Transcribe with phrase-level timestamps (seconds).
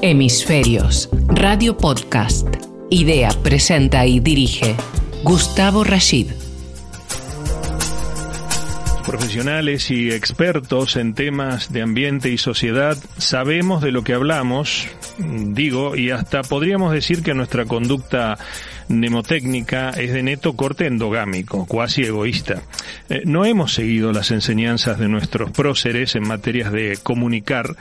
[0.00, 2.46] Hemisferios, Radio Podcast.
[2.88, 4.76] Idea, presenta y dirige
[5.24, 6.30] Gustavo Rashid.
[9.04, 14.86] Profesionales y expertos en temas de ambiente y sociedad sabemos de lo que hablamos,
[15.18, 18.38] digo, y hasta podríamos decir que nuestra conducta
[18.88, 22.62] mnemotécnica es de neto corte endogámico, cuasi egoísta.
[23.08, 27.76] Eh, no hemos seguido las enseñanzas de nuestros próceres en materias de comunicar,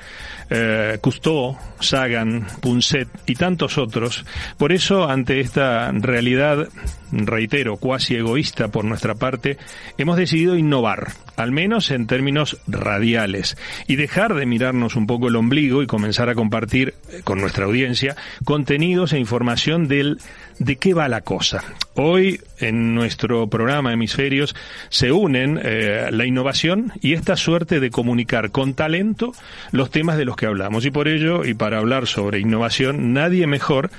[0.49, 4.25] eh, Cousteau, Sagan, Punset y tantos otros.
[4.57, 6.68] Por eso, ante esta realidad,
[7.11, 9.57] reitero, cuasi egoísta por nuestra parte,
[9.97, 15.35] hemos decidido innovar, al menos en términos radiales, y dejar de mirarnos un poco el
[15.35, 20.19] ombligo y comenzar a compartir eh, con nuestra audiencia contenidos e información del
[20.60, 21.64] de qué va la cosa.
[22.00, 24.55] Hoy en nuestro programa Hemisferios
[24.89, 29.32] se unen eh, la innovación y esta suerte de comunicar con talento
[29.71, 30.86] los temas de los que hablamos.
[30.86, 33.89] Y por ello, y para hablar sobre innovación, nadie mejor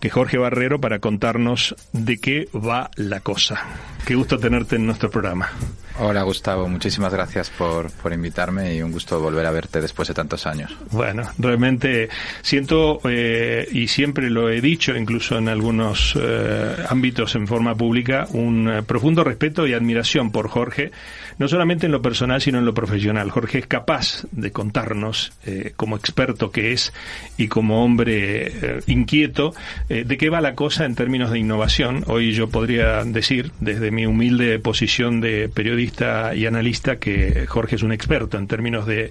[0.00, 3.62] que Jorge Barrero para contarnos de qué va la cosa.
[4.04, 5.50] Qué gusto tenerte en nuestro programa.
[5.98, 10.14] Hola Gustavo, muchísimas gracias por, por invitarme y un gusto volver a verte después de
[10.14, 10.76] tantos años.
[10.90, 12.10] Bueno, realmente
[12.42, 18.26] siento, eh, y siempre lo he dicho, incluso en algunos eh, ámbitos en forma pública,
[18.32, 20.90] un eh, profundo respeto y admiración por Jorge,
[21.38, 23.30] no solamente en lo personal, sino en lo profesional.
[23.30, 25.32] Jorge es capaz de contarnos,
[25.76, 26.92] como experto que es
[27.36, 29.54] y como hombre inquieto,
[29.88, 32.04] de qué va la cosa en términos de innovación.
[32.06, 37.82] Hoy yo podría decir, desde mi humilde posición de periodista, y analista que Jorge es
[37.82, 39.10] un experto en términos de,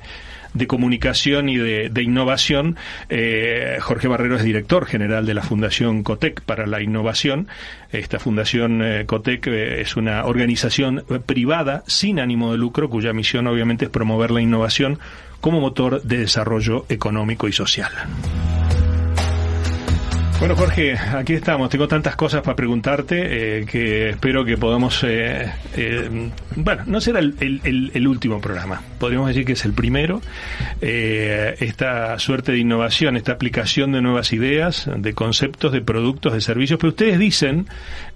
[0.56, 2.78] de comunicación y de, innovación.
[3.10, 7.48] Eh, Jorge Barrero es director general de la Fundación Cotec para la Innovación.
[7.92, 13.48] Esta Fundación eh, Cotec eh, es una organización privada sin ánimo de lucro cuya misión
[13.48, 15.00] obviamente es promover la innovación
[15.42, 17.92] como motor de desarrollo económico y social.
[20.38, 21.70] Bueno, Jorge, aquí estamos.
[21.70, 25.02] Tengo tantas cosas para preguntarte eh, que espero que podamos.
[25.06, 28.82] Eh, eh, bueno, no será el, último programa.
[29.00, 30.22] Podríamos decir que es el primero.
[30.82, 36.80] esta suerte de innovación, esta aplicación de nuevas ideas, de conceptos, de productos, de servicios.
[36.80, 37.68] Pero ustedes dicen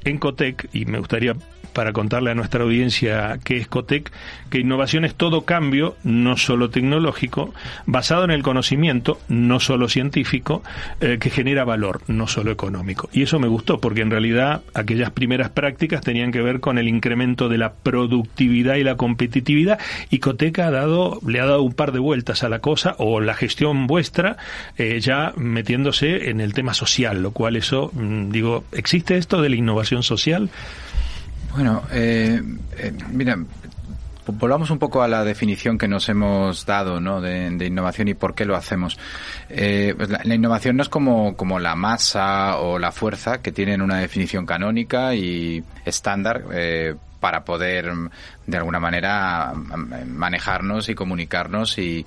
[0.03, 1.35] en Cotec, y me gustaría
[1.73, 4.11] para contarle a nuestra audiencia qué es Cotec,
[4.49, 7.53] que innovación es todo cambio, no solo tecnológico,
[7.85, 10.63] basado en el conocimiento, no solo científico,
[10.99, 13.09] eh, que genera valor, no solo económico.
[13.13, 16.87] Y eso me gustó, porque en realidad aquellas primeras prácticas tenían que ver con el
[16.87, 21.73] incremento de la productividad y la competitividad, y Cotec ha dado, le ha dado un
[21.73, 24.37] par de vueltas a la cosa, o la gestión vuestra,
[24.77, 29.49] eh, ya metiéndose en el tema social, lo cual eso, mm, digo, ¿existe esto de
[29.49, 30.49] la innovación social?
[31.53, 32.41] Bueno, eh,
[32.77, 33.37] eh, mira,
[34.33, 38.45] volvamos un poco a la definición que nos hemos dado de, innovación y por qué
[38.45, 38.97] lo hacemos.
[39.49, 43.97] Eh, pues la, innovación no es como, la masa o la fuerza que tienen una
[43.97, 47.91] definición canónica y estándar eh, para poder
[48.47, 52.05] de alguna manera manejarnos y comunicarnos y,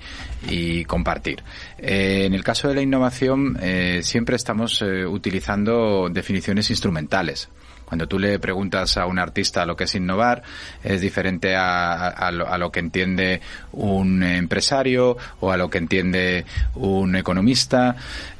[0.85, 1.43] compartir.
[1.77, 7.49] Eh, en el caso de la innovación eh, siempre estamos utilizando definiciones instrumentales.
[7.85, 10.43] Cuando tú le preguntas a un artista lo que es innovar,
[10.83, 13.41] es diferente a, lo, que entiende
[13.73, 16.45] un empresario o a lo que entiende
[16.75, 17.95] un economista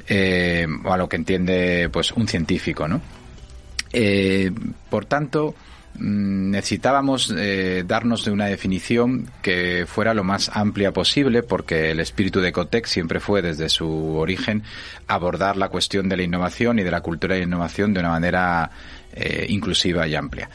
[0.08, 3.00] eh, o a lo que entiende pues un científico, ¿no?
[3.92, 4.50] Eh,
[4.90, 5.54] por tanto,
[5.98, 12.40] necesitábamos eh, darnos de una definición que fuera lo más amplia posible porque el espíritu
[12.40, 14.62] de Cotec siempre fue desde su origen
[15.06, 18.70] abordar la cuestión de la innovación y de la cultura de innovación de una manera
[19.12, 20.50] eh, inclusiva y amplia.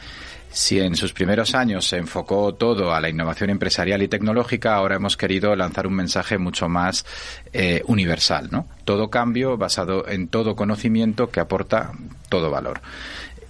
[0.52, 4.96] Si en sus primeros años se enfocó todo a la innovación empresarial y tecnológica, ahora
[4.96, 7.06] hemos querido lanzar un mensaje mucho más
[7.52, 8.66] eh, universal, ¿no?
[8.84, 11.92] Todo cambio basado en todo conocimiento que aporta
[12.28, 12.80] todo valor.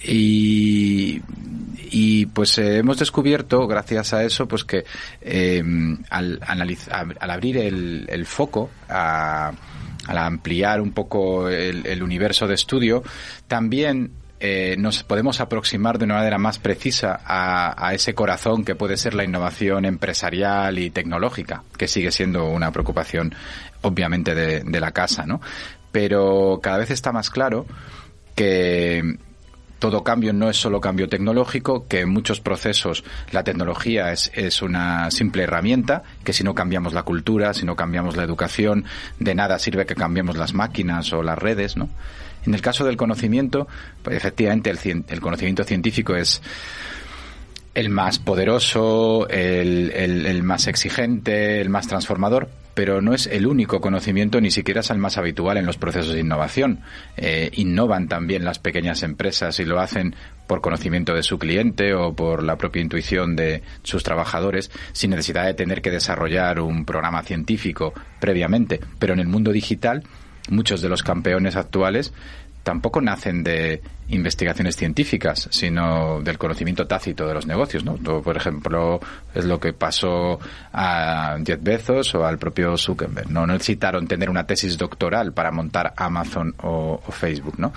[0.03, 1.21] Y,
[1.91, 4.85] y pues eh, hemos descubierto, gracias a eso, pues que
[6.11, 9.53] al, al abrir el, foco a,
[10.07, 13.03] al ampliar un poco el, universo de estudio,
[13.47, 18.97] también eh, nos podemos aproximar de una manera más precisa a, ese corazón que puede
[18.97, 23.35] ser la innovación empresarial y tecnológica, que sigue siendo una preocupación
[23.83, 25.41] obviamente de, la casa, ¿no?
[25.93, 27.67] Pero cada vez está más claro
[28.35, 29.19] que
[29.81, 34.63] todo cambio no es solo cambio tecnológico, que en muchos procesos la tecnología es, es,
[34.63, 38.85] una simple herramienta, que si no cambiamos la cultura, si no cambiamos la educación,
[39.19, 41.89] de nada sirve que cambiemos las máquinas o las redes, ¿no?
[42.47, 43.69] En el caso del conocimiento,
[44.03, 46.41] pues efectivamente el, conocimiento científico es
[47.75, 53.81] el más poderoso, el, el, más exigente, el más transformador, pero no es el único
[53.81, 56.81] conocimiento, ni siquiera es el más habitual en los procesos de innovación.
[57.17, 60.15] Eh, innovan también las pequeñas empresas y lo hacen
[60.47, 65.47] por conocimiento de su cliente o por la propia intuición de sus trabajadores, sin necesidad
[65.47, 68.81] de tener que desarrollar un programa científico previamente.
[68.99, 70.03] Pero en el mundo digital,
[70.49, 72.13] muchos de los campeones actuales
[72.63, 77.95] tampoco nacen de investigaciones científicas, sino del conocimiento tácito de los negocios, ¿no?
[77.97, 79.01] Por ejemplo,
[79.35, 80.39] es lo que pasó
[80.73, 83.47] a Jeff Bezos o al propio Zuckerberg, ¿no?
[83.47, 87.73] necesitaron tener una tesis doctoral para montar Amazon o, o, Facebook, ¿no?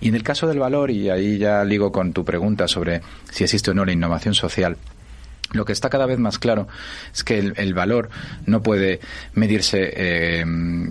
[0.00, 3.00] Y en el caso del valor, y ahí ya ligo con tu pregunta sobre
[3.30, 4.76] si existe o no la innovación social,
[5.52, 6.68] lo que está cada vez más claro
[7.12, 8.10] es que el, valor
[8.46, 9.00] no puede
[9.32, 10.44] medirse eh,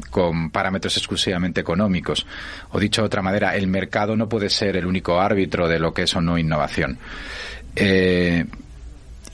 [0.10, 2.26] con parámetros exclusivamente económicos.
[2.72, 5.94] O dicho de otra manera, el mercado no puede ser el único árbitro de lo
[5.94, 6.98] que es o no innovación.
[7.76, 8.46] Eh,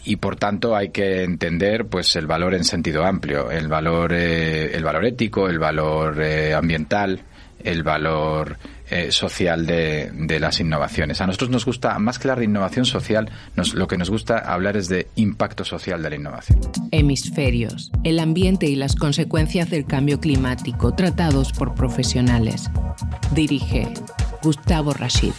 [0.06, 4.75] y por tanto hay que entender pues el valor en sentido amplio, el valor, eh,
[4.75, 6.22] el valor ético, el valor
[6.54, 7.22] ambiental,
[7.64, 8.58] el valor
[8.94, 11.19] eh, social de, las innovaciones.
[11.19, 13.28] A nosotros nos gusta, más que la de innovación social,
[13.74, 16.60] lo que nos gusta hablar es de impacto social de la innovación.
[16.92, 22.69] Hemisferios, el ambiente y las consecuencias del cambio climático tratados por profesionales.
[23.34, 23.88] Dirige
[24.44, 25.34] Gustavo Rashid.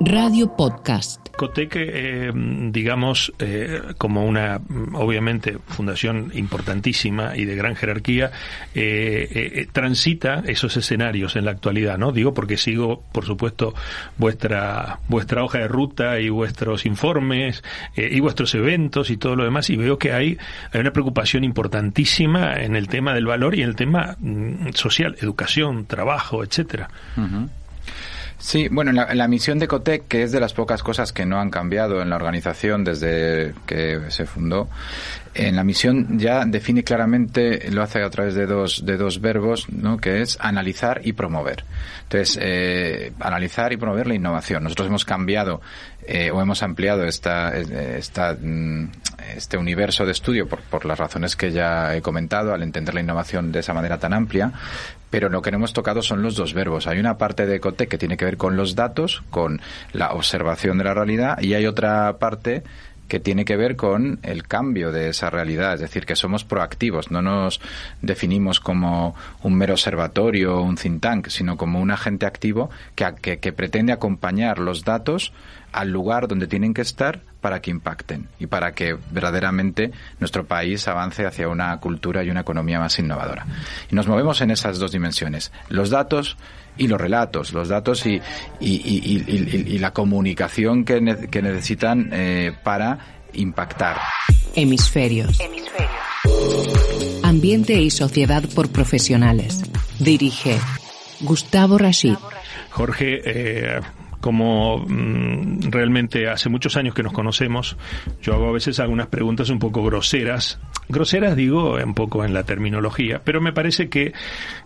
[0.00, 1.22] Radio Podcast.
[1.34, 2.30] Cotec, eh,
[2.70, 4.60] digamos, eh, como una,
[4.92, 8.30] obviamente, fundación importantísima y de gran jerarquía,
[8.74, 12.12] eh, transita esos escenarios en la actualidad, ¿no?
[12.12, 13.74] Digo porque sigo, por supuesto,
[14.18, 17.64] vuestra, vuestra hoja de ruta y vuestros informes
[17.96, 20.36] y vuestros eventos y todo lo demás y veo que hay,
[20.70, 25.16] hay una preocupación importantísima en el tema del valor y en el tema mm, social,
[25.20, 26.90] educación, trabajo, etcétera.
[28.38, 31.38] Sí, bueno, la, la, misión de Cotec, que es de las pocas cosas que no
[31.38, 34.68] han cambiado en la organización desde que se fundó,
[35.34, 39.68] en la misión ya define claramente, lo hace a través de dos, de dos verbos,
[39.70, 39.96] ¿no?
[39.96, 41.64] que es analizar y promover.
[42.02, 44.64] Entonces, eh, analizar y promover la innovación.
[44.64, 45.62] Nosotros hemos cambiado
[46.06, 48.90] eh, o hemos ampliado esta, esta, mm,
[49.36, 53.00] este universo de estudio por, por las razones que ya he comentado al entender la
[53.00, 54.52] innovación de esa manera tan amplia,
[55.12, 56.86] pero lo que no hemos tocado son los dos verbos.
[56.86, 59.60] Hay una parte de Ecotec que tiene que ver con los datos, con
[59.92, 62.62] la observación de la realidad, y hay otra parte
[63.08, 67.10] que tiene que ver con el cambio de esa realidad, es decir, que somos proactivos,
[67.10, 67.60] no nos
[68.00, 73.38] definimos como un mero observatorio o un think tank, sino como un agente activo que,
[73.38, 75.32] que pretende acompañar los datos
[75.72, 79.90] al lugar donde tienen que estar para que impacten y para que verdaderamente
[80.20, 83.46] nuestro país avance hacia una cultura y una economía más innovadora.
[83.90, 86.36] Y nos movemos en esas dos dimensiones, los datos
[86.76, 88.20] y los relatos, los datos y,
[88.60, 92.98] y, la comunicación que, que necesitan eh, para
[93.34, 93.98] impactar.
[94.54, 95.38] Hemisferios.
[95.40, 97.22] Hemisferios.
[97.22, 99.62] Ambiente y sociedad por profesionales.
[99.98, 100.58] Dirige
[101.20, 102.16] Gustavo Rashid.
[102.70, 103.80] Jorge, eh,
[104.22, 107.76] como mm, realmente hace muchos años que nos conocemos,
[108.22, 110.60] yo hago a veces algunas preguntas un poco groseras.
[110.88, 114.12] Groseras digo un poco en la terminología, pero me parece que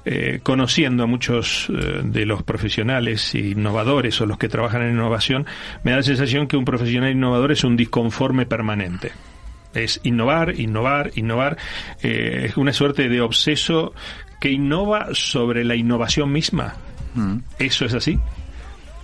[0.05, 5.47] eh, conociendo a muchos eh, de los profesionales innovadores o los que trabajan en innovación,
[5.83, 9.13] me da la sensación que un profesional innovador es un disconforme permanente
[9.75, 11.59] es innovar, innovar, innovar.
[12.03, 13.93] Eh, es una suerte de obseso
[14.41, 16.77] que innova sobre la innovación misma.
[17.15, 17.39] Mm.
[17.59, 18.19] ¿Eso es así?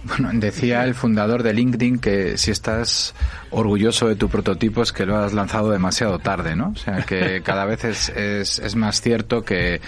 [0.05, 3.15] Bueno, decía el fundador de LinkedIn que si estás
[3.51, 6.71] orgulloso de tu prototipo es que lo has lanzado demasiado tarde, ¿no?
[6.71, 9.81] O sea, que cada vez es, es, es más cierto que,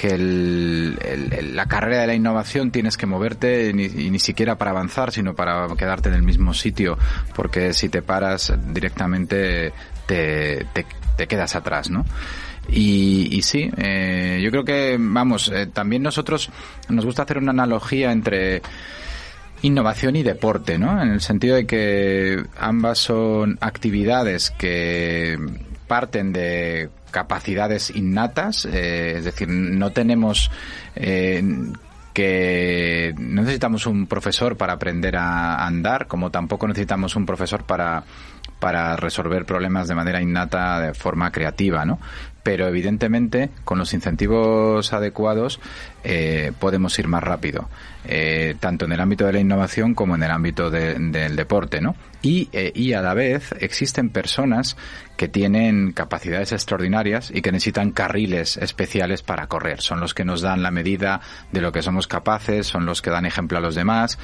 [0.00, 4.70] que el, la carrera de la innovación tienes que moverte ni, y ni siquiera para
[4.70, 6.96] avanzar, sino para quedarte en el mismo sitio,
[7.34, 9.74] porque si te paras directamente
[10.06, 12.06] te, te, quedas atrás, ¿no?
[12.70, 16.50] Y, y sí, eh, yo creo que, vamos, eh, también nosotros
[16.88, 18.62] nos gusta hacer una analogía entre
[19.62, 21.00] innovación y deporte, ¿no?
[21.02, 25.38] En el sentido de que ambas son actividades que
[25.86, 30.50] parten de capacidades innatas, eh, es decir, no tenemos
[30.94, 31.42] eh,
[32.14, 38.04] que no necesitamos un profesor para aprender a andar, como tampoco necesitamos un profesor para
[38.60, 41.98] para resolver problemas de manera innata de forma creativa, ¿no?
[42.42, 45.60] Pero evidentemente con los incentivos adecuados
[46.02, 47.68] eh, podemos ir más rápido,
[48.04, 51.94] eh, tanto en el ámbito de la innovación como en el ámbito del deporte, ¿no?
[52.22, 54.76] Y, eh, y a la vez existen personas
[55.16, 59.82] que tienen capacidades extraordinarias y que necesitan carriles especiales para correr.
[59.82, 61.20] Son los que nos dan la medida
[61.52, 64.18] de lo que somos capaces, son los que dan ejemplo a los demás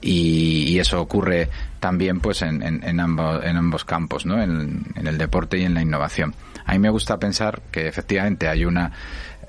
[0.00, 1.48] y, eso ocurre
[1.80, 4.40] también pues en, en, ambos, en ambos campos, ¿no?
[4.40, 6.34] En, en el deporte y en la innovación.
[6.66, 8.92] A mí me gusta pensar que efectivamente hay una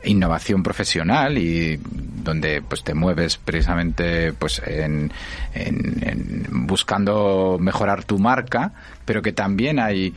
[0.03, 1.79] innovación profesional y
[2.23, 5.11] donde pues te mueves precisamente pues en,
[6.49, 8.73] buscando mejorar tu marca
[9.05, 10.13] pero que también hay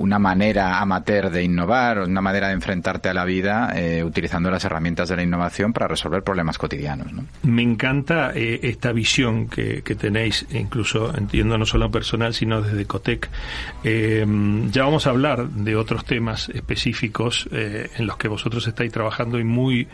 [0.00, 4.64] una manera amateur de innovar, una manera de enfrentarte a la vida eh, utilizando las
[4.64, 7.08] herramientas de la innovación para resolver problemas cotidianos.
[7.42, 13.28] Me encanta eh, esta visión que, tenéis, incluso entiendo no solo personal, sino desde Cotec.
[13.84, 14.24] Eh,
[14.70, 19.44] ya vamos a hablar de otros temas específicos en los que vosotros estáis trabajando y
[19.44, 19.86] muy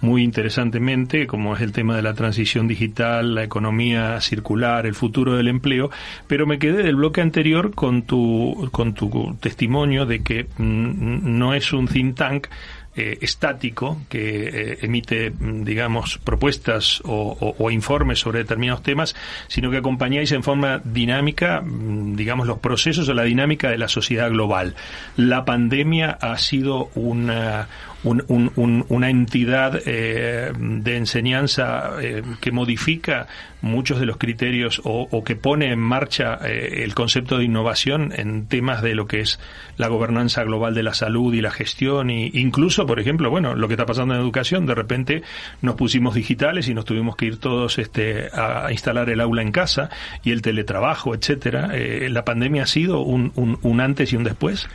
[0.00, 5.36] muy interesantemente, como es el tema de la transición digital, la economía circular, el futuro
[5.36, 5.90] del empleo,
[6.26, 11.72] pero me quedé del bloque anterior con tu, con tu testimonio de que no es
[11.72, 12.48] un think tank,
[12.96, 19.16] eh, estático que eh, emite, mm, digamos, propuestas o, informes sobre determinados temas,
[19.48, 23.88] sino que acompañáis en forma dinámica, mm, digamos, los procesos o la dinámica de la
[23.88, 24.76] sociedad global.
[25.16, 27.66] La pandemia ha sido una,
[28.04, 31.92] una entidad eh, de enseñanza
[32.40, 33.26] que modifica
[33.62, 38.82] muchos de los criterios o, que pone en marcha el concepto de innovación en temas
[38.82, 39.40] de lo que es
[39.78, 43.68] la gobernanza global de la salud y la gestión e incluso por ejemplo, bueno, lo
[43.68, 45.22] que está pasando en educación, de repente
[45.62, 49.52] nos pusimos digitales y nos tuvimos que ir todos este, a instalar el aula en
[49.52, 49.90] casa
[50.22, 51.70] y el teletrabajo, etcétera.
[51.72, 54.68] Eh, ¿La pandemia ha sido un, un, antes y un después?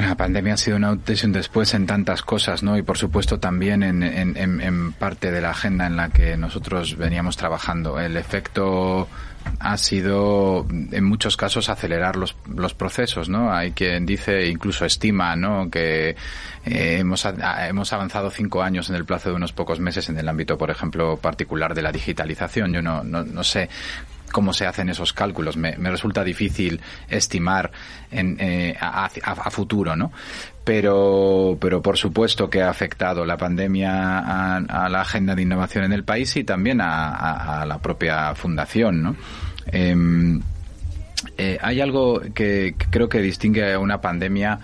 [0.00, 2.76] La pandemia ha sido un antes y después en tantas cosas, ¿no?
[2.78, 8.00] Y por supuesto también en, parte de la agenda en la que nosotros veníamos trabajando.
[8.00, 9.08] El efecto
[9.58, 12.34] ha sido en muchos casos acelerar los,
[12.74, 13.52] procesos, ¿no?
[13.52, 15.70] Hay quien dice, incluso estima, ¿no?
[15.70, 16.16] Que
[16.64, 20.28] eh, hemos, hemos avanzado cinco años en el plazo de unos pocos meses en el
[20.28, 22.72] ámbito, por ejemplo, particular de la digitalización.
[22.72, 23.68] Yo no, no, no sé
[24.30, 25.56] cómo se hacen esos cálculos.
[25.56, 27.70] Me, resulta difícil estimar
[28.10, 30.12] en, eh, a, futuro, ¿no?
[30.64, 35.92] Pero, pero por supuesto que ha afectado la pandemia a, la agenda de innovación en
[35.92, 39.16] el país y también a, la propia fundación, ¿no?
[39.66, 40.40] Em,
[41.36, 44.58] eh, hay algo que, creo que distingue a una pandemia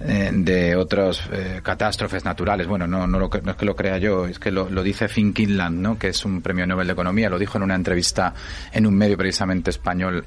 [0.00, 2.66] eh, de otras eh, catástrofes naturales.
[2.66, 5.32] Bueno, no, no, lo, no, es que lo crea yo, es que lo, dice Finn
[5.32, 5.98] Kinland, ¿no?
[5.98, 8.34] que es un premio Nobel de Economía, lo dijo en una entrevista
[8.72, 10.24] en un medio precisamente español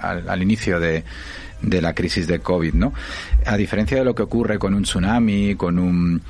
[0.00, 1.04] al, inicio de,
[1.62, 2.92] de la crisis de COVID, ¿no?
[3.46, 6.22] A diferencia de lo que ocurre con un tsunami, con un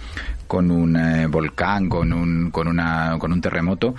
[0.47, 0.99] con un
[1.30, 3.95] volcán, con un con una con un terremoto,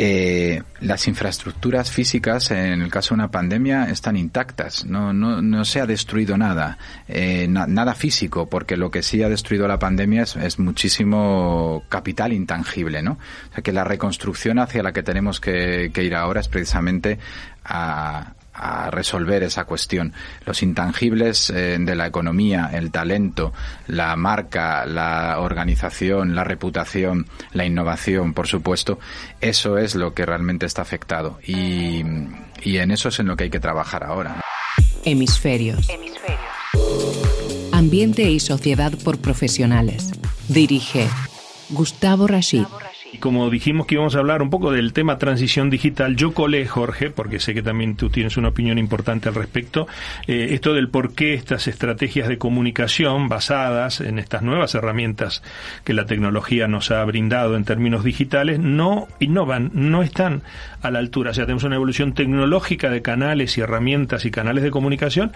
[0.00, 4.84] eh, las infraestructuras físicas, en el caso de una pandemia, están intactas.
[4.84, 6.78] No, no, no se ha destruido nada,
[7.08, 12.32] eh, nada físico, porque lo que sí ha destruido la pandemia es, es, muchísimo capital
[12.32, 13.18] intangible, ¿no?
[13.50, 17.18] O sea que la reconstrucción hacia la que tenemos que, que ir ahora es precisamente
[17.64, 20.12] a, a resolver esa cuestión.
[20.44, 23.52] Los intangibles eh, de la economía, el talento,
[23.86, 28.98] la marca, la organización, la reputación, la innovación, por supuesto,
[29.40, 31.38] eso es lo que realmente está afectado.
[31.46, 32.02] Y,
[32.62, 34.40] y en eso es en lo que hay que trabajar ahora.
[35.04, 35.88] Hemisferios.
[37.72, 40.10] Ambiente y sociedad por profesionales.
[40.48, 41.08] Dirige
[41.70, 42.64] Gustavo Rashid.
[43.10, 46.66] Y como dijimos que íbamos a hablar un poco del tema transición digital, yo colé,
[46.66, 49.86] Jorge, porque sé que también tú tienes una opinión importante al respecto,
[50.26, 55.42] eh, esto del por qué estas estrategias de comunicación basadas en estas nuevas herramientas
[55.84, 60.42] que la tecnología nos ha brindado en términos digitales no innovan, no están
[60.82, 61.30] a la altura.
[61.30, 65.32] O sea, tenemos una evolución tecnológica de canales y herramientas y canales de comunicación,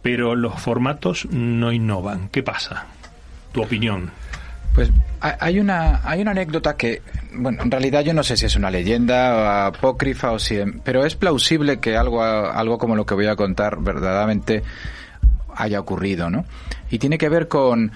[0.00, 2.28] pero los formatos no innovan.
[2.28, 2.86] ¿Qué pasa?
[3.52, 4.12] Tu opinión.
[4.76, 4.90] Pues
[5.20, 7.00] hay una, hay una anécdota que,
[7.32, 11.16] bueno, en realidad yo no sé si es una leyenda apócrifa o si, pero es
[11.16, 14.62] plausible que algo, algo como lo que voy a contar verdaderamente
[15.54, 16.44] haya ocurrido, ¿no?
[16.90, 17.90] Y tiene que ver con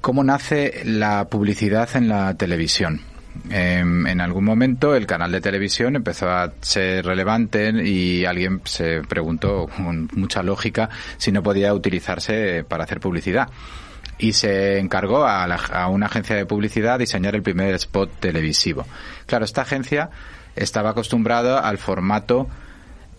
[0.00, 3.02] cómo nace la publicidad en la televisión.
[3.48, 9.02] Em, en algún momento el canal de televisión empezó a ser relevante y alguien se
[9.02, 13.50] preguntó con mucha lógica si no podía utilizarse para hacer publicidad
[14.18, 18.86] y se encargó a, una agencia de publicidad diseñar el primer spot televisivo.
[19.26, 20.10] Claro, esta agencia
[20.54, 22.48] estaba acostumbrada al formato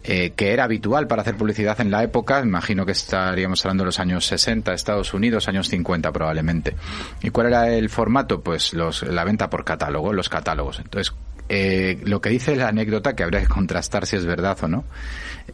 [0.04, 3.88] eh, que era habitual para hacer publicidad en la época, imagino que estaríamos hablando de
[3.88, 6.76] los años 60, Estados Unidos, años 50 probablemente.
[7.22, 8.40] ¿Y cuál era el formato?
[8.42, 10.80] Pues los, la venta por catálogo, los catálogos.
[10.80, 11.14] Entonces,
[11.50, 14.84] eh, lo que dice la anécdota, que habría que contrastar si es verdad o no,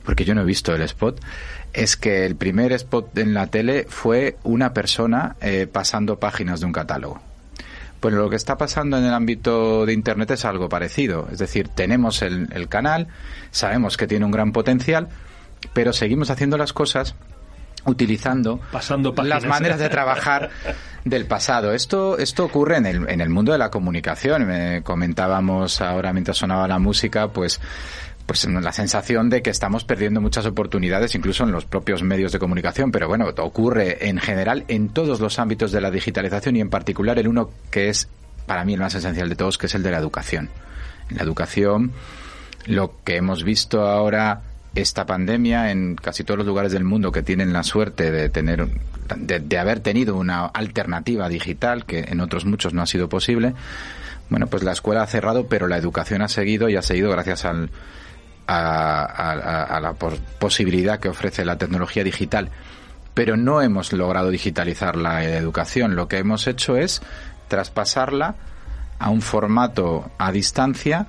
[0.03, 1.21] porque yo no he visto el spot,
[1.73, 6.65] es que el primer spot en la tele fue una persona eh, pasando páginas de
[6.65, 7.21] un catálogo.
[7.99, 11.29] Pues lo que está pasando en el ámbito de Internet es algo parecido.
[11.31, 13.07] Es decir, tenemos el, canal,
[13.51, 15.07] sabemos que tiene un gran potencial,
[15.71, 17.15] pero seguimos haciendo las cosas
[17.85, 18.59] utilizando
[19.23, 20.49] las maneras de trabajar
[21.05, 21.73] del pasado.
[21.73, 24.45] Esto, esto ocurre en el, en el mundo de la comunicación.
[24.45, 27.59] Me comentábamos ahora mientras sonaba la música, pues
[28.25, 32.39] pues la sensación de que estamos perdiendo muchas oportunidades incluso en los propios medios de
[32.39, 36.69] comunicación, pero bueno, ocurre en general en todos los ámbitos de la digitalización y en
[36.69, 38.07] particular el uno que es
[38.45, 40.49] para mí el más esencial de todos, que es el de la educación.
[41.09, 41.91] En la educación,
[42.65, 44.41] lo que hemos visto ahora
[44.75, 48.67] esta pandemia en casi todos los lugares del mundo que tienen la suerte de tener
[49.15, 53.53] de, haber tenido una alternativa digital que en otros muchos no ha sido posible
[54.29, 57.45] bueno pues la escuela ha cerrado pero la educación ha seguido y ha seguido gracias
[57.45, 57.69] al,
[58.47, 62.49] a, la posibilidad que ofrece la tecnología digital.
[63.13, 65.95] Pero no hemos logrado digitalizar la educación.
[65.95, 67.01] Lo que hemos hecho es
[67.47, 68.35] traspasarla
[68.99, 71.07] a un formato a distancia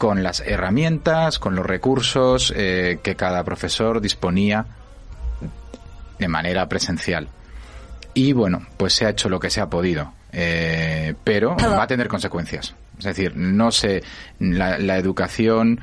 [0.00, 4.64] con las herramientas, con los recursos eh, que cada profesor disponía
[6.18, 7.28] de manera presencial.
[8.14, 11.86] Y bueno, pues se ha hecho lo que se ha podido, eh, pero va a
[11.86, 12.74] tener consecuencias.
[12.98, 14.02] Es decir, no sé,
[14.38, 15.80] la, la educación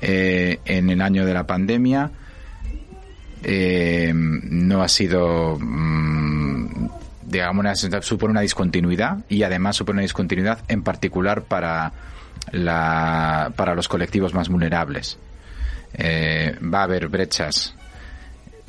[0.00, 2.10] eh, en el año de la pandemia.
[3.44, 6.88] Eh, no ha sido, mm,
[7.22, 11.92] digamos, una, supone una discontinuidad y además supone una discontinuidad en particular para,
[12.52, 15.18] la, para los colectivos más vulnerables.
[15.94, 17.74] Eh, va a haber brechas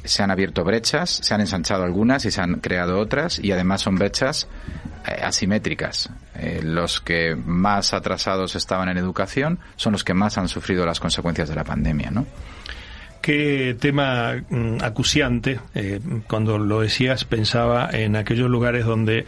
[0.04, 3.82] se han abierto brechas, se han ensanchado algunas y se han creado otras y además
[3.82, 4.48] son brechas
[5.22, 6.10] asimétricas.
[6.36, 11.00] Eh, los que más atrasados estaban en educación son los que más han sufrido las
[11.00, 12.26] consecuencias de la pandemia, ¿no?
[13.22, 15.60] Qué tema mm, acuciante.
[15.76, 19.26] Eh, cuando lo decías pensaba en aquellos lugares donde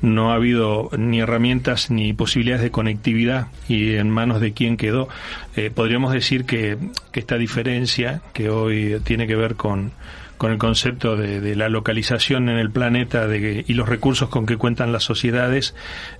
[0.00, 5.08] no ha habido ni herramientas ni posibilidades de conectividad y en manos de quién quedó.
[5.56, 6.78] Eh, podríamos decir que,
[7.12, 9.92] esta diferencia que hoy tiene que ver con
[10.36, 14.56] con el concepto de, la localización en el planeta de, y los recursos con que
[14.56, 15.76] cuentan las sociedades,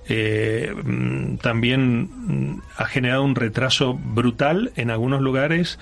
[0.07, 2.09] eh, mm, también
[2.53, 5.79] mm, ha generado un retraso brutal en algunos lugares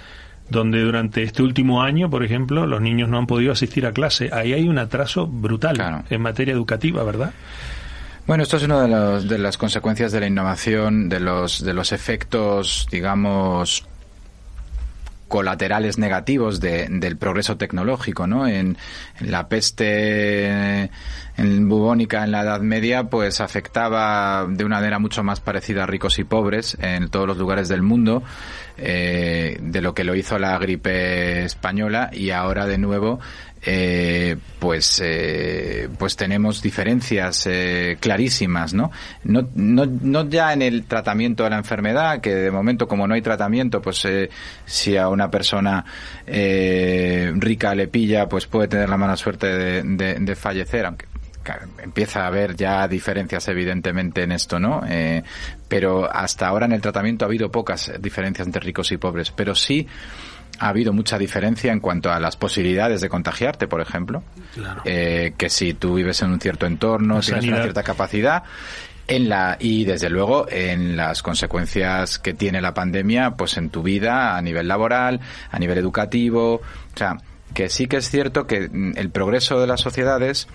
[0.50, 4.30] donde durante este último año, por ejemplo, los niños no han podido asistir a clase.
[4.32, 7.34] Ahí hay un atraso brutal en materia educativa, ¿verdad?
[8.26, 11.92] Bueno, esto es una de, de, las consecuencias de la innovación, de los, de los
[11.92, 13.86] efectos, digamos,
[15.34, 18.48] colaterales negativos del progreso tecnológico, ¿no?
[18.48, 18.78] En,
[19.20, 20.92] la peste
[21.38, 25.88] en bubónica en la Edad Media, pues afectaba de una manera mucho más parecida a
[25.88, 28.22] ricos y pobres en todos los lugares del mundo,
[28.78, 33.20] eh, de lo que lo hizo la gripe española y ahora de nuevo
[33.66, 38.92] eh, pues eh, pues tenemos diferencias eh, clarísimas ¿no?
[39.24, 39.48] ¿no?
[39.56, 43.22] No, no ya en el tratamiento de la enfermedad que de momento como no hay
[43.22, 44.30] tratamiento pues eh,
[44.66, 45.86] si a una persona
[46.26, 51.06] eh, rica le pilla pues puede tener la mala suerte de, de, de fallecer aunque
[51.82, 54.82] empieza a haber ya diferencias evidentemente en esto, ¿no?
[54.88, 55.24] Eh,
[55.68, 59.56] pero hasta ahora en el tratamiento ha habido pocas diferencias entre ricos y pobres, pero
[59.56, 59.88] sí
[60.60, 64.24] ha habido mucha diferencia en cuanto a las posibilidades de contagiarte, por ejemplo.
[64.86, 68.44] Eh, que si tú vives en un cierto entorno, tienes una cierta capacidad.
[69.06, 73.84] En la, y desde luego en las consecuencias que tiene la pandemia, pues en tu
[73.84, 75.20] vida, a nivel laboral,
[75.52, 76.56] a nivel educativo.
[76.56, 77.18] O sea,
[77.54, 80.48] que sí que es cierto que mm, el progreso de las sociedades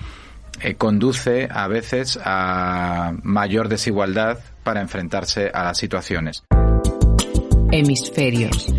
[0.62, 6.42] eh, conduce a veces a mayor desigualdad para enfrentarse a las situaciones.
[7.70, 8.72] Hemisferios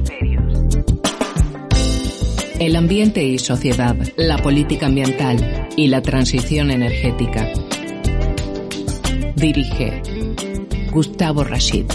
[2.59, 7.47] el ambiente y sociedad, la política ambiental y la transición energética.
[9.35, 10.01] Dirige
[10.91, 11.85] Gustavo Rashid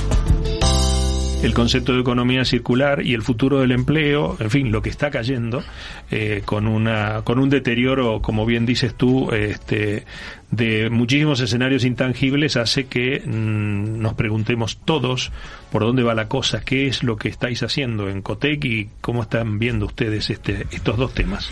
[1.44, 5.10] el concepto de economía circular y el futuro del empleo, en fin, lo que está
[5.10, 5.62] cayendo
[6.10, 10.06] eh, con una con un deterioro, como bien dices tú, este
[10.50, 15.32] de muchísimos escenarios intangibles hace que mm, nos preguntemos todos
[15.70, 19.22] por dónde va la cosa, qué es lo que estáis haciendo en Cotec y cómo
[19.22, 21.50] están viendo ustedes este, estos dos temas.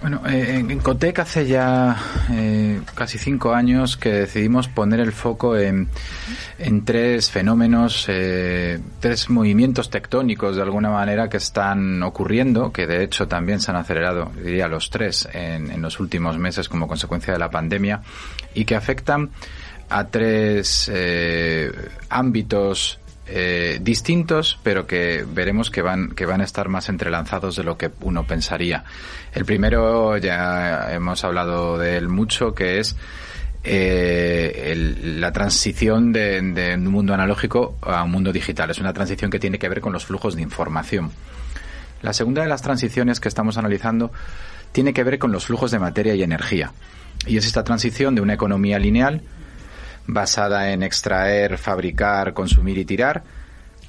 [0.00, 1.96] Bueno, eh, en Cotec hace ya
[2.30, 5.88] eh, casi cinco años que decidimos poner el foco en,
[6.58, 13.02] en tres fenómenos, eh, tres movimientos tectónicos de alguna manera que están ocurriendo, que de
[13.02, 17.32] hecho también se han acelerado, diría los tres, en, en los últimos meses como consecuencia
[17.32, 18.00] de la pandemia
[18.54, 19.30] y que afectan
[19.90, 20.92] a tres
[22.08, 27.64] ámbitos eh, distintos, pero que veremos que van, que van a estar más entrelazados de
[27.64, 28.84] lo que uno pensaría.
[29.32, 32.96] El primero, ya hemos hablado de él mucho, que es
[33.64, 38.70] eh, la transición de, un mundo analógico a un mundo digital.
[38.70, 41.10] Es una transición que tiene que ver con los flujos de información.
[42.00, 44.10] La segunda de las transiciones que estamos analizando
[44.72, 46.72] tiene que ver con los flujos de materia y energía.
[47.26, 49.22] Y es esta transición de una economía lineal
[50.08, 53.22] basada en extraer, fabricar, consumir y tirar,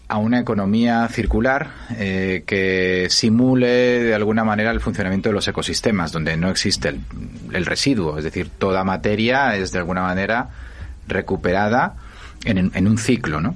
[0.09, 6.11] a una economía circular eh, que simule de alguna manera el funcionamiento de los ecosistemas,
[6.11, 6.89] donde no existe
[7.53, 10.49] el, residuo, es decir, toda materia es de alguna manera
[11.07, 11.95] recuperada
[12.43, 13.55] en, un ciclo, ¿no?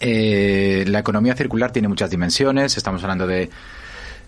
[0.00, 3.50] Eh, la economía circular tiene muchas dimensiones, estamos hablando de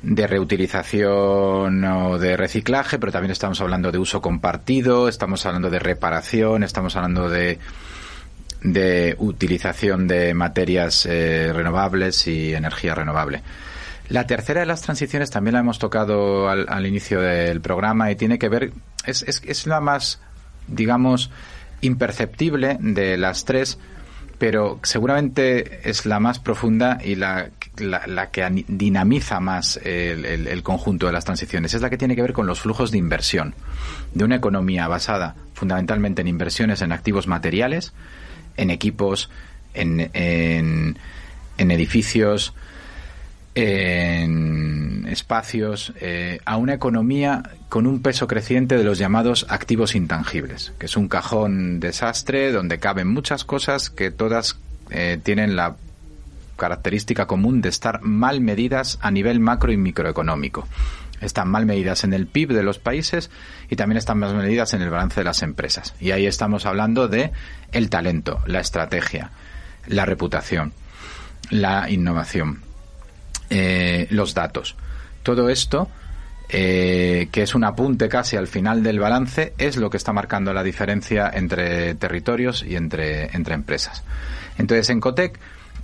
[0.02, 5.78] de reutilización o de reciclaje, pero también estamos hablando de uso compartido, estamos hablando de
[5.78, 7.58] reparación, estamos hablando de,
[8.62, 13.42] de utilización de materias eh, renovables y energía renovable.
[14.08, 18.16] La tercera de las transiciones también la hemos tocado al, al inicio del programa y
[18.16, 18.72] tiene que ver,
[19.04, 20.20] es, es, es la más,
[20.66, 21.30] digamos,
[21.80, 23.78] imperceptible de las tres,
[24.40, 31.12] pero seguramente es la más profunda y la, la, que dinamiza más el, conjunto de
[31.12, 31.74] las transiciones.
[31.74, 33.54] Es la que tiene que ver con los flujos de inversión
[34.14, 37.92] de una economía basada fundamentalmente en inversiones en activos materiales,
[38.56, 39.28] en equipos,
[39.74, 40.96] en, en
[41.58, 42.54] edificios,
[43.54, 50.72] en espacios, eh, a una economía con un peso creciente de los llamados activos intangibles,
[50.78, 54.58] que es un cajón desastre donde caben muchas cosas que todas
[54.90, 55.76] eh, tienen la
[56.56, 60.66] característica común de estar mal medidas a nivel macro y microeconómico.
[61.20, 63.30] Están mal medidas en el PIB de los países
[63.68, 65.94] y también están mal medidas en el balance de las empresas.
[66.00, 67.32] Y ahí estamos hablando de
[67.72, 69.30] el talento, la estrategia,
[69.86, 70.72] la reputación,
[71.50, 72.62] la innovación
[73.52, 74.76] eh, los datos.
[75.22, 75.88] Todo esto,
[76.48, 80.52] eh, que es un apunte casi al final del balance, es lo que está marcando
[80.52, 84.02] la diferencia entre territorios y entre, entre empresas.
[84.58, 85.38] Entonces, en Cotec,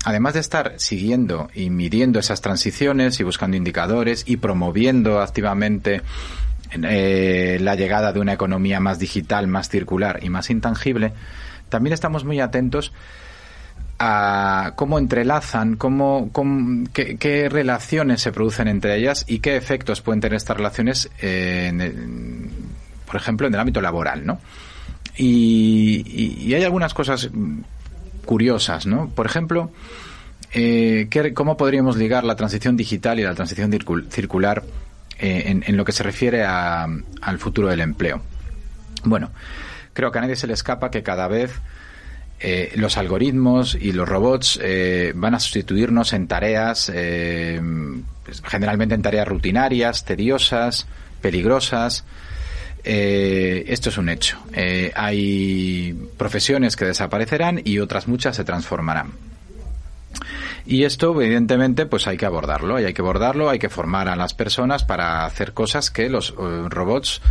[0.05, 6.03] además de estar siguiendo y midiendo esas transiciones y buscando indicadores y promoviendo activamente
[6.72, 11.12] eh, la llegada de una economía más digital, más circular y más intangible,
[11.68, 12.92] también estamos muy atentos
[13.99, 16.31] a cómo entrelazan, cómo,
[16.93, 21.11] qué, relaciones se producen entre ellas y qué efectos pueden tener estas relaciones,
[23.07, 24.39] por ejemplo, en el ámbito laboral, ¿no?
[25.17, 27.31] Y, hay algunas cosas
[28.25, 29.09] curiosas, ¿no?
[29.09, 29.71] Por ejemplo,
[30.53, 33.71] eh, ¿cómo podríamos ligar la transición digital y la transición
[34.11, 34.63] circular
[35.19, 36.87] eh, en, en, lo que se refiere a,
[37.23, 38.21] al futuro del empleo?
[39.05, 39.31] Bueno,
[39.95, 41.53] creo que a nadie se le escapa que cada vez
[42.38, 47.61] eh, los algoritmos y los robots eh, van a sustituirnos en tareas, eh,
[48.25, 50.87] pues, generalmente en tareas rutinarias, tediosas,
[51.22, 52.05] peligrosas.
[52.85, 54.38] esto es un hecho.
[54.94, 59.12] hay profesiones que desaparecerán y otras muchas se transformarán.
[60.66, 64.16] Y esto, evidentemente, pues hay que abordarlo, y hay que abordarlo, hay que formar a
[64.16, 67.22] las personas para hacer cosas que los robots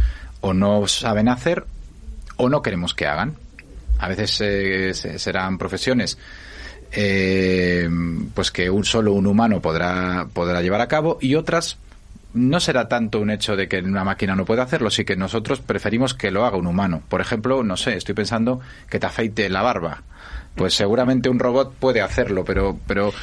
[0.42, 1.66] o no saben hacer
[2.38, 3.38] o no queremos que hagan.
[4.00, 6.18] A veces eh, serán profesiones
[6.92, 7.90] eh,
[8.34, 11.78] pues que un solo un humano podrá, podrá llevar a cabo y otras
[12.34, 15.62] no será tanto un hecho de que una máquina no pueda hacerlo, sí que nosotros
[15.62, 17.02] preferimos que lo haga un humano.
[17.08, 20.04] Por ejemplo, no sé, estoy pensando que te afeite la barba
[20.56, 23.14] pues seguramente un robot puede hacerlo, pero, pero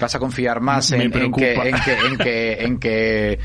[0.00, 3.38] vas a confiar más en, que, en, que, en, que,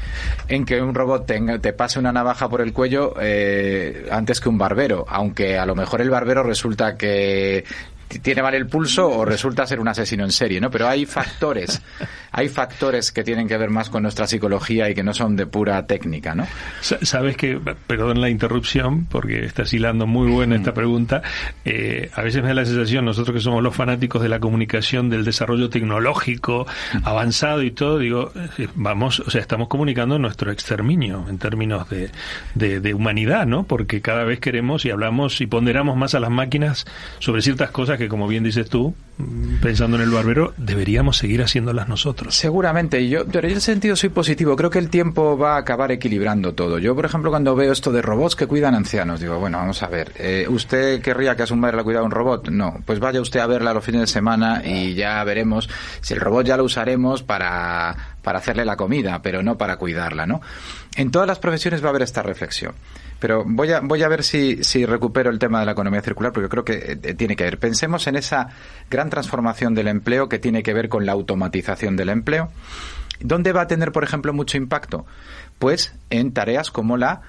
[0.48, 4.58] en, que, un robot te, pase una navaja por el cuello eh, antes que un
[4.58, 7.64] barbero, aunque a lo mejor el barbero resulta que
[8.08, 10.72] tiene mal el pulso o resulta ser un asesino en serie, ¿no?
[10.72, 11.82] Pero hay factores,
[12.32, 15.46] hay factores que tienen que ver más con nuestra psicología y que no son de
[15.46, 16.48] pura técnica, ¿no?
[16.82, 20.76] Sabes que, perdón la interrupción, porque estás hilando muy buena esta mm.
[20.76, 21.22] pregunta,
[21.66, 25.10] eh, a veces me da la sensación, nosotros que somos los fanáticos de la comunicación,
[25.10, 27.08] del desarrollo tecnológico mm.
[27.08, 32.12] avanzado y todo, digo, eh, vamos, o sea, estamos comunicando nuestro exterminio en términos de,
[32.56, 33.64] de, de humanidad, ¿no?
[33.64, 36.86] Porque cada vez queremos y hablamos y ponderamos más a las máquinas
[37.20, 38.96] sobre ciertas cosas que, como bien dices tú,
[39.62, 42.36] pensando en el barbero, deberíamos seguir haciéndolas nosotros.
[42.36, 44.56] Seguramente, yo, pero en ese sentido soy positivo.
[44.56, 46.80] Creo que el tiempo va a acabar equilibrando todo.
[46.80, 49.88] Yo, por ejemplo, cuando veo esto de robots que cuidan ancianos, digo, bueno, vamos a
[49.88, 52.50] ver, eh, ¿usted querría que a su madre la cuidara un robot?
[52.50, 55.70] No, pues vaya usted a verla los fines de semana y ya veremos
[56.02, 60.26] si el robot ya lo usaremos para, para hacerle la comida, pero no para cuidarla,
[60.26, 60.42] ¿no?
[60.96, 62.74] En todas las profesiones va a haber esta reflexión.
[63.20, 66.32] Pero voy a, voy a ver si, si recupero el tema de la economía circular,
[66.32, 67.58] porque creo que eh, tiene que ver.
[67.58, 68.50] Pensemos en esa
[68.90, 72.52] gran transformación del empleo que tiene que ver con la automatización del empleo.
[73.20, 75.06] ¿Dónde va a tener, por ejemplo, mucho impacto?
[75.58, 77.22] Pues en tareas como la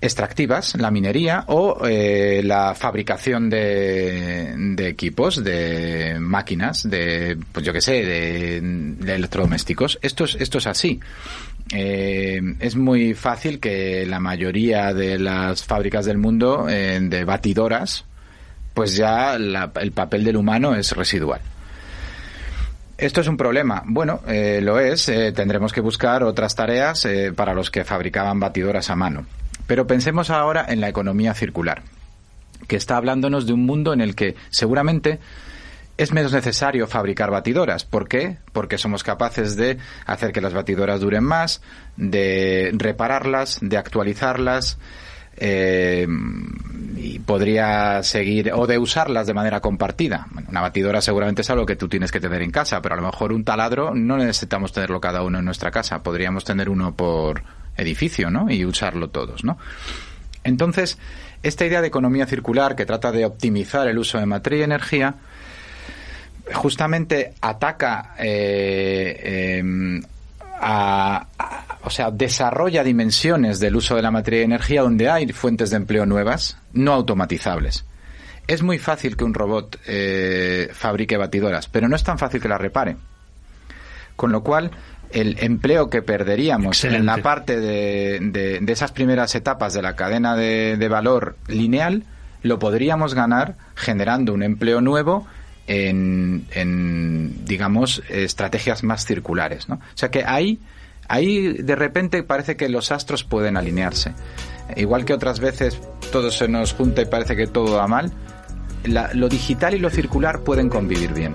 [0.00, 7.72] extractivas, la minería o eh, la fabricación de, de, equipos, de máquinas, de, pues yo
[7.72, 9.98] qué sé, de, de, electrodomésticos.
[10.00, 11.00] Esto es, esto es así.
[11.72, 18.04] Eh, es muy fácil que la mayoría de las fábricas del mundo eh, de batidoras,
[18.74, 21.40] pues ya el papel del humano es residual.
[22.96, 23.82] ¿Esto es un problema?
[23.86, 25.06] Bueno, lo es.
[25.06, 27.06] Tendremos que buscar otras tareas
[27.36, 29.24] para los que fabricaban batidoras a mano.
[29.68, 31.82] Pero pensemos ahora en la economía circular,
[32.66, 35.20] que está hablándonos de un mundo en el que seguramente
[35.98, 37.84] es menos necesario fabricar batidoras.
[37.84, 38.38] ¿Por qué?
[38.52, 41.60] Porque somos capaces de hacer que las batidoras duren más,
[41.96, 44.78] de repararlas, de actualizarlas,
[45.36, 46.06] eh,
[46.96, 50.26] y podría seguir o de usarlas de manera compartida.
[50.48, 53.04] una batidora seguramente es algo que tú tienes que tener en casa, pero a lo
[53.04, 56.02] mejor un taladro no necesitamos tenerlo cada uno en nuestra casa.
[56.02, 57.42] Podríamos tener uno por
[57.78, 58.50] edificio, ¿no?
[58.50, 59.56] Y usarlo todos, ¿no?
[60.44, 60.98] Entonces,
[61.42, 65.14] esta idea de economía circular que trata de optimizar el uso de materia y energía
[66.54, 70.00] justamente ataca eh, eh,
[70.60, 71.26] a,
[71.84, 75.76] o sea, desarrolla dimensiones del uso de la materia y energía donde hay fuentes de
[75.76, 77.84] empleo nuevas, no automatizables.
[78.46, 82.48] Es muy fácil que un robot eh, fabrique batidoras, pero no es tan fácil que
[82.48, 82.96] las repare.
[84.16, 84.70] Con lo cual,
[85.12, 88.18] el empleo que perderíamos en la parte de,
[88.60, 92.04] de, esas primeras etapas de la cadena de, de valor lineal,
[92.42, 95.26] lo podríamos ganar generando un empleo nuevo
[95.66, 99.68] en, en, digamos, estrategias más circulares.
[99.68, 99.76] ¿no?
[99.76, 100.60] O sea que ahí,
[101.08, 104.14] ahí de repente parece que los astros pueden alinearse.
[104.76, 108.12] Igual que otras veces todo se nos junta y parece que todo va mal,
[108.84, 111.34] la, lo digital y lo circular pueden convivir bien.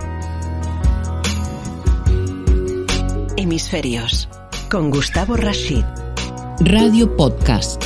[3.43, 4.29] Hemisferios
[4.71, 5.83] con Gustavo Rashid.
[6.61, 7.83] Radio Podcast.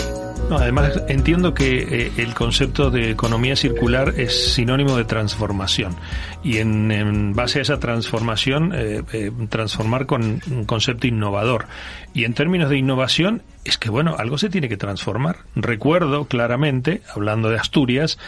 [0.52, 5.96] No, además entiendo que eh, el concepto de economía circular es sinónimo de transformación
[6.43, 11.65] y en, en base a esa transformación eh, eh, transformar con un concepto innovador
[12.13, 15.38] y en términos de innovación es que bueno algo se tiene que transformar.
[15.56, 18.20] Recuerdo claramente hablando de Asturias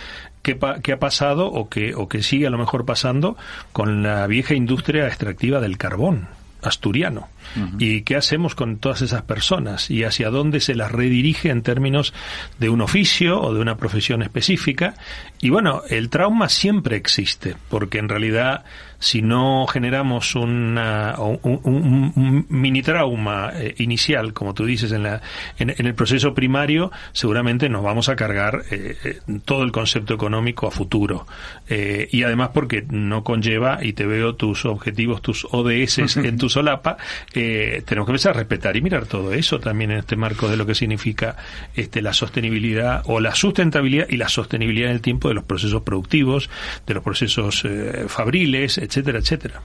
[0.42, 3.38] qué, pa qué ha pasado o que o que sigue a lo mejor pasando
[3.72, 7.30] con la vieja industria extractiva del carbón asturiano.
[7.56, 7.76] Uh -huh.
[7.80, 9.90] ¿Y qué hacemos con todas esas personas?
[9.90, 12.14] ¿Y hacia dónde se las redirige en términos
[12.60, 14.96] de un oficio o de una profesión específica?
[15.42, 18.64] Y bueno, el trauma siempre existe, porque en realidad
[19.00, 25.04] si no generamos una, un, un, un, mini trauma eh, inicial, como tú dices, en,
[25.04, 25.22] la,
[25.58, 30.14] en, en, el proceso primario, seguramente nos vamos a cargar eh, eh, todo el concepto
[30.14, 31.26] económico a futuro.
[31.68, 36.50] Eh, y además porque no conlleva, y te veo tus objetivos, tus ODS en tu
[36.50, 36.98] solapa,
[37.34, 40.58] eh, tenemos que empezar a respetar y mirar todo eso también en este marco de
[40.58, 41.38] lo que significa
[41.76, 45.84] este, la sostenibilidad o la sustentabilidad y la sostenibilidad en el tiempo de los procesos
[45.84, 46.50] productivos,
[46.88, 49.62] de los procesos eh, fabriles, etcétera, etcétera.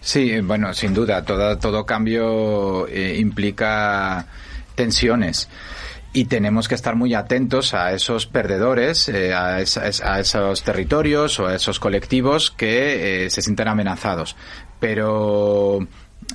[0.00, 4.26] Sí, bueno, sin duda, todo, todo cambio eh, implica
[4.74, 5.48] tensiones
[6.14, 11.40] y tenemos que estar muy atentos a esos perdedores, eh, a, es, a, esos territorios
[11.40, 14.36] o a esos colectivos que eh, se sienten amenazados.
[14.78, 15.80] Pero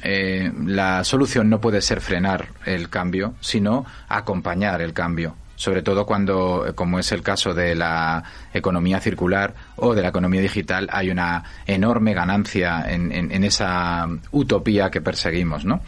[0.04, 6.06] eh, la solución no puede ser frenar el cambio, sino acompañar el cambio sobre todo
[6.06, 11.10] cuando, como es el caso de la economía circular o de la economía digital, hay
[11.10, 15.82] una enorme ganancia en, en, en esa utopía que perseguimos, ¿no?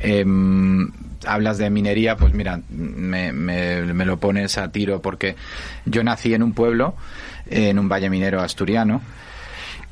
[0.00, 0.24] Eh,
[1.26, 5.36] hablas de minería, pues mira, me, me, me, lo pones a tiro porque
[5.84, 6.94] yo nací en un pueblo,
[7.44, 9.02] en un valle minero asturiano,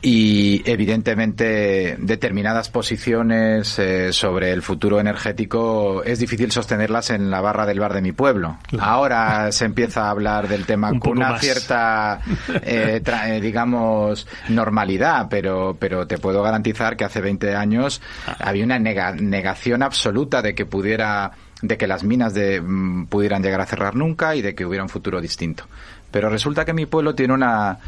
[0.00, 7.66] y evidentemente determinadas posiciones eh, sobre el futuro energético es difícil sostenerlas en la barra
[7.66, 8.58] del bar de mi pueblo.
[8.68, 8.84] Claro.
[8.84, 11.40] Ahora se empieza a hablar del tema Un con una más.
[11.40, 12.20] cierta,
[12.62, 18.00] eh, eh, digamos, normalidad, pero, pero te puedo garantizar que hace 20 años
[18.38, 23.42] había una nega negación absoluta de que pudiera de que las minas de, mm, pudieran
[23.42, 25.64] llegar a cerrar nunca y de que hubiera un futuro distinto.
[26.12, 27.78] Pero resulta que mi pueblo tiene una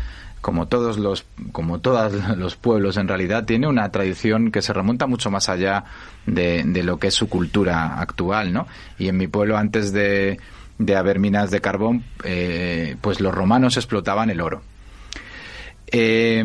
[0.41, 5.07] como todos los como todos los pueblos en realidad tiene una tradición que se remonta
[5.07, 5.85] mucho más allá
[6.27, 8.67] de, lo que es su cultura actual no
[8.99, 10.39] y en mi pueblo antes de,
[10.79, 14.63] de haber minas de carbón eh, pues los romanos explotaban el oro.
[15.93, 16.45] Eh,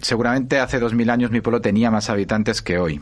[0.00, 3.00] seguramente hace dos mil años mi pueblo tenía más habitantes que hoy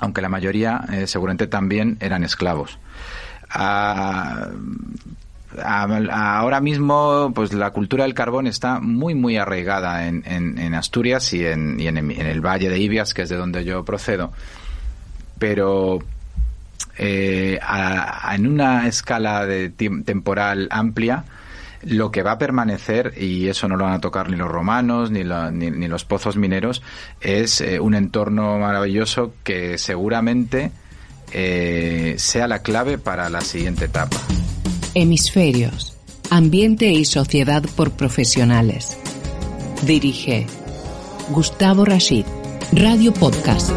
[0.00, 2.78] aunque la mayoría eh, seguramente también eran esclavos.
[3.50, 4.48] Ah,
[5.58, 11.44] ahora mismo, pues la cultura del carbón está muy, muy arraigada en, en, Asturias y,
[11.44, 14.32] en, el Valle de Ibias, que es de donde yo procedo.
[15.38, 15.98] Pero
[16.98, 17.58] eh,
[18.32, 21.24] en una escala de temporal amplia,
[21.82, 25.10] lo que va a permanecer, y eso no lo van a tocar ni los romanos
[25.10, 26.82] ni, ni, los pozos mineros,
[27.20, 30.72] es eh, un entorno maravilloso que seguramente
[31.32, 34.16] eh, sea la clave para la siguiente etapa.
[34.94, 35.94] Hemisferios.
[36.30, 38.96] Ambiente y sociedad por profesionales.
[39.86, 40.46] Dirige
[41.30, 42.24] Gustavo Rashid.
[42.72, 43.70] Radio Podcast.